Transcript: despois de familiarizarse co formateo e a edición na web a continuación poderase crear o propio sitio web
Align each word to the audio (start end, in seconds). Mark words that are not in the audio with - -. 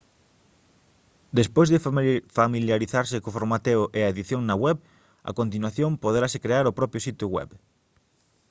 despois 1.39 1.67
de 1.73 1.81
familiarizarse 2.39 3.21
co 3.23 3.35
formateo 3.37 3.81
e 3.97 3.99
a 4.01 4.11
edición 4.13 4.41
na 4.45 4.55
web 4.63 4.77
a 5.29 5.31
continuación 5.39 5.91
poderase 6.03 6.37
crear 6.45 6.65
o 6.67 6.77
propio 6.79 7.03
sitio 7.07 7.27
web 7.37 7.49